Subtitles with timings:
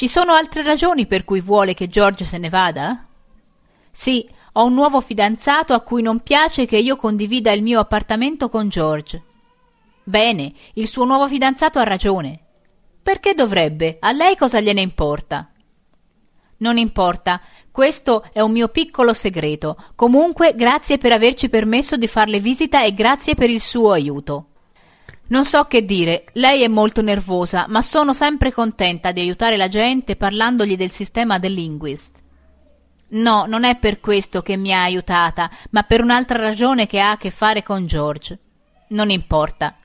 [0.00, 3.04] Ci sono altre ragioni per cui vuole che George se ne vada?
[3.90, 8.48] Sì, ho un nuovo fidanzato a cui non piace che io condivida il mio appartamento
[8.48, 9.22] con George.
[10.02, 12.40] Bene, il suo nuovo fidanzato ha ragione.
[13.02, 13.98] Perché dovrebbe?
[14.00, 15.50] A lei cosa gliene importa?
[16.56, 17.38] Non importa,
[17.70, 19.76] questo è un mio piccolo segreto.
[19.96, 24.49] Comunque, grazie per averci permesso di farle visita e grazie per il suo aiuto.
[25.30, 29.68] Non so che dire, lei è molto nervosa, ma sono sempre contenta di aiutare la
[29.68, 32.18] gente parlandogli del sistema del linguist.
[33.10, 37.12] No, non è per questo che mi ha aiutata, ma per un'altra ragione che ha
[37.12, 38.36] a che fare con George.
[38.88, 39.76] Non importa.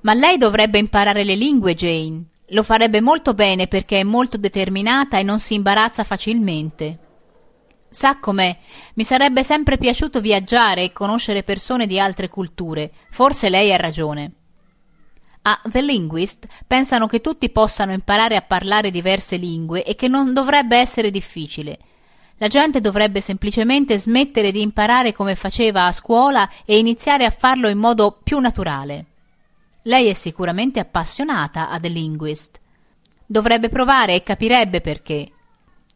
[0.00, 2.24] Ma lei dovrebbe imparare le lingue, Jane.
[2.48, 6.98] Lo farebbe molto bene perché è molto determinata e non si imbarazza facilmente.
[7.88, 8.56] Sa com'è?
[8.94, 12.90] Mi sarebbe sempre piaciuto viaggiare e conoscere persone di altre culture.
[13.10, 14.34] Forse lei ha ragione.
[15.42, 20.34] A The Linguist pensano che tutti possano imparare a parlare diverse lingue e che non
[20.34, 21.78] dovrebbe essere difficile.
[22.36, 27.68] La gente dovrebbe semplicemente smettere di imparare come faceva a scuola e iniziare a farlo
[27.68, 29.06] in modo più naturale.
[29.84, 32.60] Lei è sicuramente appassionata a The Linguist.
[33.24, 35.30] Dovrebbe provare e capirebbe perché.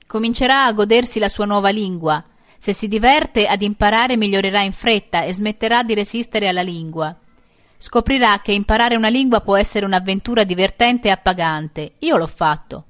[0.07, 2.23] Comincerà a godersi la sua nuova lingua.
[2.57, 7.15] Se si diverte ad imparare migliorerà in fretta e smetterà di resistere alla lingua.
[7.77, 11.93] Scoprirà che imparare una lingua può essere un'avventura divertente e appagante.
[12.01, 12.85] Io l'ho fatto.